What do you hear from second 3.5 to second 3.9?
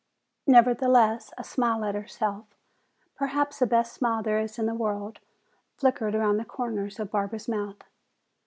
the